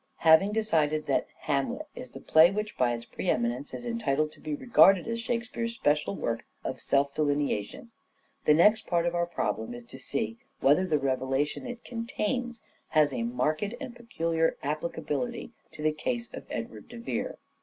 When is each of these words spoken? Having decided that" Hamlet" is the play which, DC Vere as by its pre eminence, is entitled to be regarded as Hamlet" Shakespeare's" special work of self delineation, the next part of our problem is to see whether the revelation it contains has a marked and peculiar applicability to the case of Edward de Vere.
Having 0.25 0.53
decided 0.53 1.05
that" 1.05 1.27
Hamlet" 1.47 1.85
is 1.95 2.09
the 2.09 2.19
play 2.19 2.49
which, 2.49 2.75
DC 2.75 2.77
Vere 2.79 2.85
as 2.85 2.91
by 2.91 2.93
its 2.95 3.05
pre 3.05 3.29
eminence, 3.29 3.71
is 3.71 3.85
entitled 3.85 4.31
to 4.31 4.39
be 4.39 4.55
regarded 4.55 5.01
as 5.01 5.09
Hamlet" 5.09 5.19
Shakespeare's" 5.19 5.75
special 5.75 6.15
work 6.15 6.43
of 6.63 6.79
self 6.79 7.13
delineation, 7.13 7.91
the 8.45 8.55
next 8.55 8.87
part 8.87 9.05
of 9.05 9.13
our 9.13 9.27
problem 9.27 9.75
is 9.75 9.85
to 9.85 9.99
see 9.99 10.39
whether 10.59 10.87
the 10.87 10.97
revelation 10.97 11.67
it 11.67 11.85
contains 11.85 12.63
has 12.87 13.13
a 13.13 13.21
marked 13.21 13.75
and 13.79 13.95
peculiar 13.95 14.57
applicability 14.63 15.51
to 15.73 15.83
the 15.83 15.91
case 15.93 16.33
of 16.33 16.47
Edward 16.49 16.87
de 16.89 16.97
Vere. 16.97 17.37